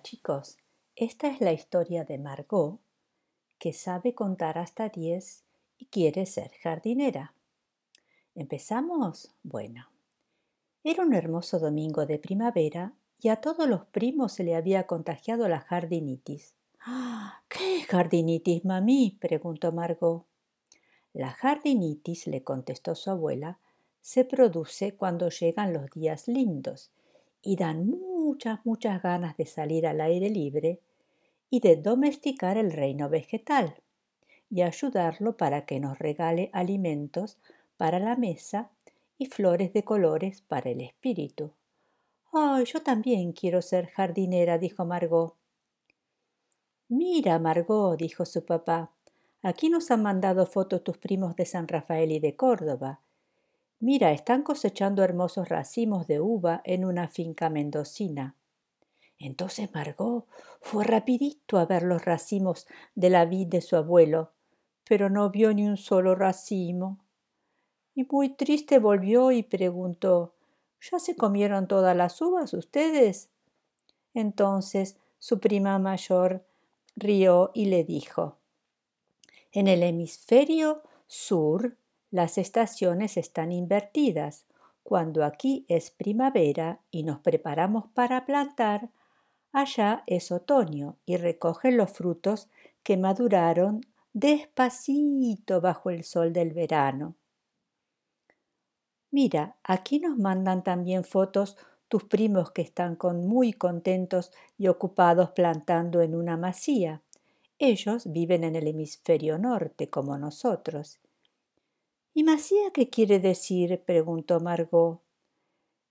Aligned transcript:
chicos, 0.00 0.58
esta 0.94 1.26
es 1.26 1.40
la 1.40 1.52
historia 1.52 2.04
de 2.04 2.18
Margot, 2.18 2.78
que 3.58 3.72
sabe 3.72 4.14
contar 4.14 4.58
hasta 4.58 4.88
10 4.90 5.42
y 5.78 5.86
quiere 5.86 6.24
ser 6.24 6.52
jardinera. 6.62 7.34
¿Empezamos? 8.36 9.34
Bueno. 9.42 9.88
Era 10.84 11.02
un 11.02 11.14
hermoso 11.14 11.58
domingo 11.58 12.06
de 12.06 12.20
primavera 12.20 12.94
y 13.18 13.28
a 13.28 13.40
todos 13.40 13.68
los 13.68 13.84
primos 13.86 14.34
se 14.34 14.44
le 14.44 14.54
había 14.54 14.86
contagiado 14.86 15.48
la 15.48 15.58
jardinitis. 15.58 16.54
¡Ah! 16.82 17.42
¿Qué 17.48 17.82
jardinitis, 17.88 18.64
mami? 18.64 19.18
preguntó 19.20 19.72
Margot. 19.72 20.26
La 21.12 21.32
jardinitis, 21.32 22.28
le 22.28 22.44
contestó 22.44 22.94
su 22.94 23.10
abuela, 23.10 23.58
se 24.00 24.24
produce 24.24 24.94
cuando 24.94 25.28
llegan 25.28 25.72
los 25.72 25.90
días 25.90 26.28
lindos 26.28 26.92
y 27.42 27.56
dan 27.56 27.90
muchas, 28.26 28.58
muchas 28.66 29.00
ganas 29.02 29.36
de 29.36 29.46
salir 29.46 29.86
al 29.86 30.00
aire 30.00 30.28
libre 30.28 30.80
y 31.48 31.60
de 31.60 31.76
domesticar 31.76 32.58
el 32.58 32.72
reino 32.72 33.08
vegetal 33.08 33.76
y 34.50 34.62
ayudarlo 34.62 35.36
para 35.36 35.64
que 35.64 35.78
nos 35.78 35.96
regale 35.98 36.50
alimentos 36.52 37.38
para 37.76 38.00
la 38.00 38.16
mesa 38.16 38.70
y 39.16 39.26
flores 39.26 39.72
de 39.72 39.84
colores 39.84 40.42
para 40.42 40.70
el 40.70 40.80
espíritu. 40.80 41.52
¡Ay, 42.32 42.64
yo 42.64 42.82
también 42.82 43.32
quiero 43.32 43.62
ser 43.62 43.86
jardinera! 43.86 44.58
dijo 44.58 44.84
Margot. 44.84 45.36
Mira, 46.88 47.38
Margot, 47.38 47.96
dijo 47.96 48.24
su 48.24 48.44
papá, 48.44 48.90
aquí 49.42 49.68
nos 49.68 49.92
han 49.92 50.02
mandado 50.02 50.46
fotos 50.46 50.82
tus 50.82 50.98
primos 50.98 51.36
de 51.36 51.46
San 51.46 51.68
Rafael 51.68 52.10
y 52.10 52.18
de 52.18 52.34
Córdoba. 52.34 53.00
Mira, 53.78 54.12
están 54.12 54.42
cosechando 54.42 55.02
hermosos 55.02 55.48
racimos 55.48 56.06
de 56.06 56.20
uva 56.20 56.62
en 56.64 56.84
una 56.84 57.08
finca 57.08 57.50
mendocina. 57.50 58.34
Entonces 59.18 59.72
Margot 59.74 60.26
fue 60.60 60.84
rapidito 60.84 61.58
a 61.58 61.66
ver 61.66 61.82
los 61.82 62.04
racimos 62.04 62.66
de 62.94 63.10
la 63.10 63.24
vid 63.26 63.48
de 63.48 63.60
su 63.60 63.76
abuelo, 63.76 64.32
pero 64.88 65.10
no 65.10 65.30
vio 65.30 65.52
ni 65.52 65.66
un 65.66 65.76
solo 65.76 66.14
racimo. 66.14 66.98
Y 67.94 68.06
muy 68.10 68.30
triste 68.30 68.78
volvió 68.78 69.30
y 69.30 69.42
preguntó 69.42 70.34
¿Ya 70.90 70.98
se 70.98 71.16
comieron 71.16 71.66
todas 71.66 71.96
las 71.96 72.20
uvas 72.20 72.52
ustedes? 72.54 73.30
Entonces 74.14 74.96
su 75.18 75.40
prima 75.40 75.78
mayor 75.78 76.44
rió 76.94 77.50
y 77.54 77.66
le 77.66 77.84
dijo 77.84 78.36
En 79.52 79.66
el 79.66 79.82
hemisferio 79.82 80.82
sur 81.06 81.76
las 82.10 82.38
estaciones 82.38 83.16
están 83.16 83.52
invertidas. 83.52 84.44
Cuando 84.82 85.24
aquí 85.24 85.64
es 85.68 85.90
primavera 85.90 86.80
y 86.90 87.02
nos 87.02 87.18
preparamos 87.20 87.86
para 87.92 88.24
plantar, 88.24 88.90
allá 89.52 90.04
es 90.06 90.30
otoño 90.30 90.96
y 91.04 91.16
recogen 91.16 91.76
los 91.76 91.90
frutos 91.90 92.48
que 92.82 92.96
maduraron 92.96 93.80
despacito 94.12 95.60
bajo 95.60 95.90
el 95.90 96.04
sol 96.04 96.32
del 96.32 96.52
verano. 96.52 97.16
Mira, 99.10 99.56
aquí 99.62 99.98
nos 99.98 100.18
mandan 100.18 100.62
también 100.62 101.04
fotos 101.04 101.56
tus 101.88 102.04
primos 102.04 102.50
que 102.50 102.62
están 102.62 102.96
con 102.96 103.26
muy 103.26 103.52
contentos 103.52 104.32
y 104.58 104.68
ocupados 104.68 105.30
plantando 105.30 106.00
en 106.00 106.14
una 106.14 106.36
masía. 106.36 107.02
Ellos 107.58 108.12
viven 108.12 108.44
en 108.44 108.56
el 108.56 108.66
hemisferio 108.66 109.38
norte, 109.38 109.88
como 109.88 110.18
nosotros. 110.18 111.00
¿Y 112.18 112.24
masía 112.24 112.70
qué 112.72 112.88
quiere 112.88 113.20
decir? 113.20 113.82
preguntó 113.84 114.40
Margot. 114.40 115.02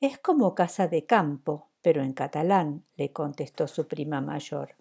Es 0.00 0.20
como 0.20 0.54
casa 0.54 0.86
de 0.86 1.04
campo, 1.04 1.66
pero 1.80 2.00
en 2.00 2.12
catalán, 2.12 2.84
le 2.94 3.10
contestó 3.10 3.66
su 3.66 3.88
prima 3.88 4.20
mayor. 4.20 4.76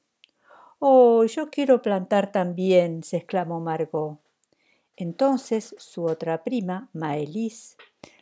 Oh, 0.78 1.26
yo 1.26 1.50
quiero 1.50 1.82
plantar 1.82 2.32
también, 2.32 3.02
se 3.02 3.18
exclamó 3.18 3.60
Margot. 3.60 4.20
Entonces 4.96 5.74
su 5.80 6.06
otra 6.06 6.44
prima, 6.44 6.90
Maelys, 6.94 7.76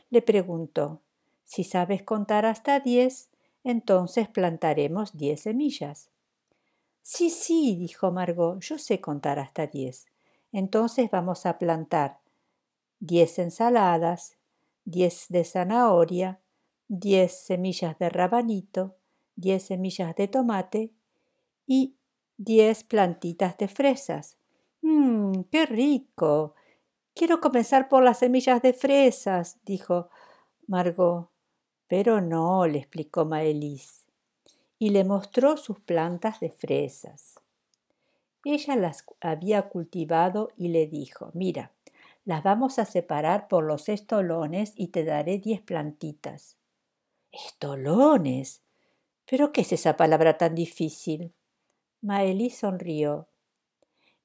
le 0.09 0.21
preguntó 0.21 1.01
Si 1.43 1.65
sabes 1.65 2.03
contar 2.03 2.45
hasta 2.45 2.79
diez, 2.79 3.27
entonces 3.65 4.29
plantaremos 4.29 5.17
diez 5.17 5.41
semillas. 5.41 6.09
Sí, 7.01 7.29
sí, 7.29 7.75
dijo 7.75 8.13
Margot, 8.13 8.61
yo 8.61 8.77
sé 8.77 9.01
contar 9.01 9.39
hasta 9.39 9.67
diez. 9.67 10.05
Entonces 10.53 11.11
vamos 11.11 11.45
a 11.45 11.57
plantar 11.57 12.19
diez 12.99 13.39
ensaladas, 13.39 14.37
diez 14.85 15.27
de 15.29 15.43
zanahoria, 15.43 16.41
diez 16.87 17.33
semillas 17.33 17.97
de 17.99 18.09
rabanito, 18.09 18.95
diez 19.35 19.63
semillas 19.63 20.15
de 20.15 20.27
tomate 20.27 20.93
y 21.65 21.95
diez 22.37 22.83
plantitas 22.83 23.57
de 23.57 23.67
fresas. 23.67 24.37
¡Mmm, 24.81 25.43
qué 25.51 25.65
rico! 25.65 26.55
Quiero 27.13 27.41
comenzar 27.41 27.89
por 27.89 28.03
las 28.03 28.19
semillas 28.19 28.61
de 28.61 28.73
fresas, 28.73 29.59
dijo 29.65 30.09
Margot. 30.67 31.29
Pero 31.87 32.21
no, 32.21 32.67
le 32.67 32.77
explicó 32.77 33.25
Maelys, 33.25 34.05
y 34.77 34.91
le 34.91 35.03
mostró 35.03 35.57
sus 35.57 35.79
plantas 35.79 36.39
de 36.39 36.51
fresas. 36.51 37.39
Ella 38.45 38.75
las 38.75 39.05
había 39.19 39.69
cultivado 39.69 40.51
y 40.55 40.69
le 40.69 40.87
dijo, 40.87 41.31
mira, 41.33 41.73
las 42.29 42.43
vamos 42.43 42.77
a 42.77 42.85
separar 42.85 43.47
por 43.47 43.63
los 43.63 43.89
estolones 43.89 44.73
y 44.75 44.89
te 44.89 45.03
daré 45.03 45.39
diez 45.39 45.61
plantitas. 45.61 46.57
¿Estolones? 47.31 48.61
¿Pero 49.25 49.51
qué 49.51 49.61
es 49.61 49.73
esa 49.73 49.97
palabra 49.97 50.37
tan 50.37 50.53
difícil? 50.53 51.33
Maelí 52.01 52.51
sonrió. 52.51 53.29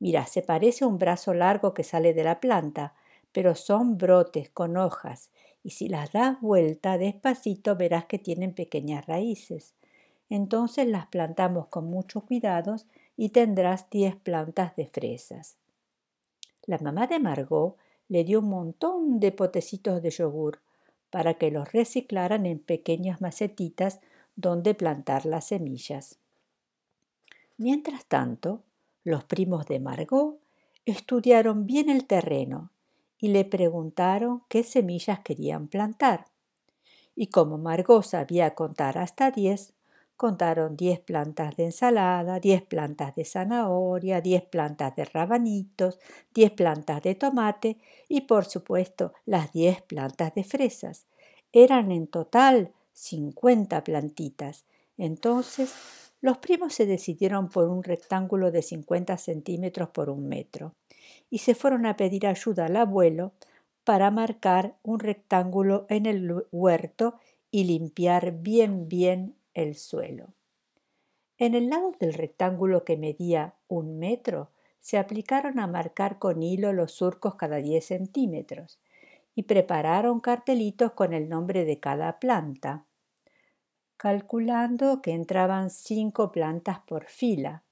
Mira, 0.00 0.26
se 0.26 0.42
parece 0.42 0.84
a 0.84 0.86
un 0.86 0.98
brazo 0.98 1.32
largo 1.32 1.72
que 1.72 1.82
sale 1.82 2.12
de 2.12 2.24
la 2.24 2.40
planta, 2.40 2.92
pero 3.32 3.54
son 3.54 3.96
brotes 3.96 4.50
con 4.50 4.76
hojas, 4.76 5.30
y 5.62 5.70
si 5.70 5.88
las 5.88 6.12
das 6.12 6.38
vuelta 6.42 6.98
despacito 6.98 7.74
verás 7.74 8.04
que 8.04 8.18
tienen 8.18 8.54
pequeñas 8.54 9.06
raíces. 9.06 9.72
Entonces 10.28 10.86
las 10.86 11.06
plantamos 11.06 11.68
con 11.68 11.86
mucho 11.86 12.20
cuidado 12.20 12.76
y 13.16 13.30
tendrás 13.30 13.88
diez 13.88 14.14
plantas 14.14 14.76
de 14.76 14.88
fresas. 14.88 15.56
La 16.66 16.76
mamá 16.76 17.06
de 17.06 17.18
Margot 17.18 17.78
le 18.08 18.24
dio 18.24 18.40
un 18.40 18.48
montón 18.48 19.20
de 19.20 19.32
potecitos 19.32 20.02
de 20.02 20.10
yogur 20.10 20.60
para 21.10 21.34
que 21.34 21.50
los 21.50 21.72
reciclaran 21.72 22.46
en 22.46 22.58
pequeñas 22.58 23.20
macetitas 23.20 24.00
donde 24.36 24.74
plantar 24.74 25.26
las 25.26 25.48
semillas. 25.48 26.18
Mientras 27.56 28.06
tanto, 28.06 28.62
los 29.04 29.24
primos 29.24 29.66
de 29.66 29.80
Margot 29.80 30.38
estudiaron 30.86 31.66
bien 31.66 31.88
el 31.88 32.06
terreno 32.06 32.70
y 33.18 33.28
le 33.28 33.44
preguntaron 33.44 34.42
qué 34.48 34.64
semillas 34.64 35.20
querían 35.20 35.68
plantar. 35.68 36.26
Y 37.14 37.28
como 37.28 37.58
Margot 37.58 38.02
sabía 38.02 38.54
contar 38.54 38.98
hasta 38.98 39.30
diez, 39.30 39.73
contaron 40.16 40.76
diez 40.76 41.00
plantas 41.00 41.56
de 41.56 41.64
ensalada, 41.64 42.40
diez 42.40 42.62
plantas 42.62 43.14
de 43.14 43.24
zanahoria, 43.24 44.20
diez 44.20 44.42
plantas 44.42 44.94
de 44.96 45.04
rabanitos, 45.04 45.98
diez 46.32 46.50
plantas 46.52 47.02
de 47.02 47.14
tomate 47.14 47.78
y 48.08 48.22
por 48.22 48.44
supuesto 48.44 49.12
las 49.26 49.52
diez 49.52 49.82
plantas 49.82 50.34
de 50.34 50.44
fresas. 50.44 51.06
Eran 51.52 51.92
en 51.92 52.06
total 52.06 52.72
cincuenta 52.92 53.84
plantitas. 53.84 54.64
Entonces 54.96 55.74
los 56.20 56.38
primos 56.38 56.74
se 56.74 56.86
decidieron 56.86 57.48
por 57.48 57.68
un 57.68 57.82
rectángulo 57.82 58.50
de 58.50 58.62
50 58.62 59.18
centímetros 59.18 59.90
por 59.90 60.08
un 60.08 60.26
metro 60.28 60.74
y 61.28 61.38
se 61.38 61.54
fueron 61.54 61.84
a 61.86 61.96
pedir 61.96 62.26
ayuda 62.26 62.66
al 62.66 62.76
abuelo 62.76 63.32
para 63.84 64.10
marcar 64.10 64.76
un 64.82 65.00
rectángulo 65.00 65.84
en 65.90 66.06
el 66.06 66.46
huerto 66.50 67.16
y 67.50 67.64
limpiar 67.64 68.32
bien 68.32 68.88
bien 68.88 69.34
el 69.54 69.76
suelo. 69.76 70.34
En 71.38 71.54
el 71.54 71.70
lado 71.70 71.92
del 71.98 72.14
rectángulo 72.14 72.84
que 72.84 72.96
medía 72.96 73.54
un 73.68 73.98
metro 73.98 74.50
se 74.80 74.98
aplicaron 74.98 75.58
a 75.58 75.66
marcar 75.66 76.18
con 76.18 76.42
hilo 76.42 76.72
los 76.72 76.92
surcos 76.92 77.36
cada 77.36 77.56
10 77.56 77.84
centímetros 77.84 78.78
y 79.34 79.44
prepararon 79.44 80.20
cartelitos 80.20 80.92
con 80.92 81.12
el 81.12 81.28
nombre 81.28 81.64
de 81.64 81.80
cada 81.80 82.18
planta 82.20 82.84
calculando 84.04 85.00
que 85.00 85.12
entraban 85.12 85.70
cinco 85.70 86.30
plantas 86.30 86.78
por 86.80 87.06
fila. 87.06 87.62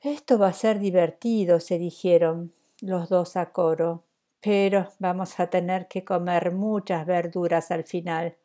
Esto 0.00 0.38
va 0.38 0.48
a 0.48 0.52
ser 0.52 0.78
divertido, 0.78 1.58
se 1.58 1.78
dijeron 1.78 2.52
los 2.80 3.08
dos 3.08 3.36
a 3.36 3.50
coro, 3.50 4.04
pero 4.40 4.92
vamos 5.00 5.40
a 5.40 5.50
tener 5.50 5.88
que 5.88 6.04
comer 6.04 6.52
muchas 6.52 7.04
verduras 7.06 7.72
al 7.72 7.82
final. 7.82 8.36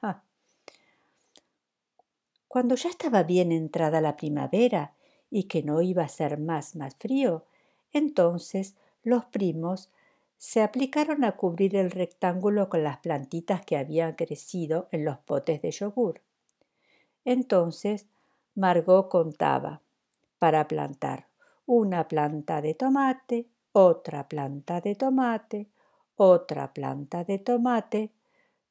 Cuando 2.54 2.76
ya 2.76 2.90
estaba 2.90 3.24
bien 3.24 3.52
entrada 3.52 4.00
la 4.00 4.16
primavera 4.16 4.94
y 5.32 5.46
que 5.46 5.64
no 5.64 5.82
iba 5.82 6.04
a 6.04 6.08
ser 6.08 6.38
más 6.38 6.76
más 6.76 6.94
frío, 6.94 7.46
entonces 7.92 8.76
los 9.02 9.26
primos 9.26 9.92
se 10.38 10.62
aplicaron 10.62 11.24
a 11.24 11.32
cubrir 11.32 11.76
el 11.76 11.90
rectángulo 11.90 12.70
con 12.70 12.84
las 12.84 13.00
plantitas 13.00 13.66
que 13.66 13.76
habían 13.76 14.14
crecido 14.14 14.88
en 14.92 15.04
los 15.04 15.18
potes 15.18 15.64
de 15.64 15.72
yogur. 15.72 16.22
Entonces 17.26 18.06
Margot 18.54 19.10
contaba 19.10 19.82
para 20.38 20.68
plantar 20.68 21.30
una 21.66 22.08
planta 22.08 22.62
de 22.62 22.76
tomate, 22.76 23.48
otra 23.72 24.30
planta 24.30 24.80
de 24.80 24.94
tomate, 24.94 25.70
otra 26.18 26.72
planta 26.72 27.24
de 27.24 27.40
tomate. 27.40 28.12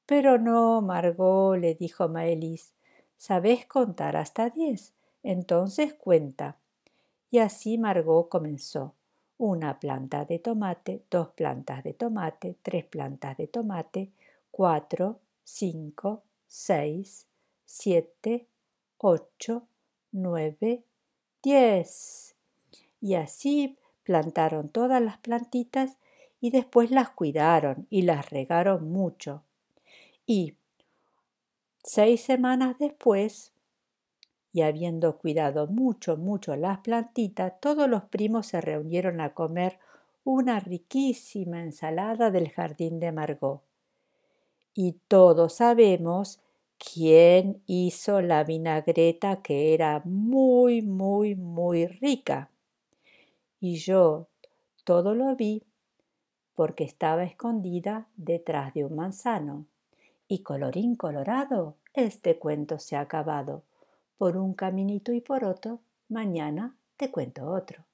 Pero 0.07 0.39
no, 0.39 0.83
Margot, 0.83 1.59
le 1.59 1.75
dijo 1.75 2.09
Maelis, 2.09 2.75
¿sabes 3.23 3.67
contar 3.67 4.17
hasta 4.17 4.51
diez? 4.51 4.95
Entonces 5.23 5.95
cuenta. 5.95 6.57
Y 7.31 7.39
así 7.39 7.79
Margot 7.79 8.29
comenzó. 8.29 8.97
Una 9.39 9.79
planta 9.79 10.25
de 10.25 10.41
tomate, 10.41 11.05
dos 11.09 11.29
plantas 11.29 11.85
de 11.85 11.95
tomate, 11.95 12.57
tres 12.63 12.85
plantas 12.85 13.37
de 13.37 13.47
tomate, 13.47 14.11
cuatro, 14.51 15.21
cinco, 15.45 16.25
seis, 16.49 17.29
siete, 17.65 18.49
ocho, 18.99 19.69
nueve, 20.11 20.83
diez. 21.45 22.35
Y 23.01 23.15
así 23.15 23.79
plantaron 24.03 24.69
todas 24.69 25.01
las 25.01 25.19
plantitas 25.19 25.97
y 26.41 26.51
después 26.51 26.91
las 26.91 27.11
cuidaron 27.11 27.87
y 27.89 28.03
las 28.03 28.31
regaron 28.31 28.91
mucho. 28.91 29.45
Y 30.27 30.57
seis 31.83 32.23
semanas 32.23 32.77
después, 32.79 33.53
y 34.53 34.63
habiendo 34.63 35.19
cuidado 35.19 35.67
mucho, 35.67 36.17
mucho 36.17 36.55
las 36.57 36.79
plantitas, 36.81 37.59
todos 37.61 37.89
los 37.89 38.05
primos 38.05 38.47
se 38.47 38.61
reunieron 38.61 39.21
a 39.21 39.35
comer 39.35 39.79
una 40.25 40.61
riquísima 40.61 41.63
ensalada 41.63 42.31
del 42.31 42.51
jardín 42.51 43.01
de 43.01 43.13
Margot. 43.13 43.63
Y 44.75 44.93
todos 45.09 45.55
sabemos 45.55 46.41
quién 46.79 47.63
hizo 47.67 48.21
la 48.21 48.45
vinagreta 48.45 49.43
que 49.43 49.75
era 49.75 50.03
muy, 50.05 50.83
muy, 50.83 51.35
muy 51.35 51.87
rica. 51.87 52.51
Y 53.61 53.77
yo 53.77 54.29
todo 54.85 55.15
lo 55.15 55.35
vi 55.37 55.63
porque 56.55 56.85
estaba 56.85 57.25
escondida 57.25 58.09
detrás 58.17 58.75
de 58.75 58.85
un 58.85 58.97
manzano. 58.97 59.67
Y 60.33 60.39
colorín 60.39 60.95
colorado, 60.95 61.77
este 61.93 62.39
cuento 62.39 62.79
se 62.79 62.97
ha 62.97 63.03
acabado. 63.03 63.65
Por 64.17 64.39
un 64.39 64.55
caminito 64.55 65.13
y 65.13 65.21
por 65.21 65.45
otro, 65.45 65.81
mañana 66.09 66.75
te 66.97 67.11
cuento 67.11 67.51
otro. 67.51 67.85